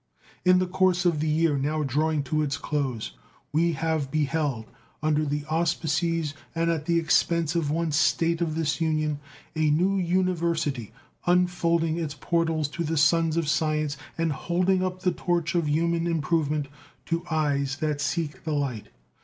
[0.43, 3.11] In the course of the year now drawing to its close
[3.51, 4.65] we have beheld,
[5.03, 9.19] under the auspices and at the expense of one State of this Union,
[9.55, 10.91] a new university
[11.27, 16.07] unfolding its portals to the sons of science and holding up the torch of human
[16.07, 16.67] improvement
[17.05, 18.87] to eyes that seek the light.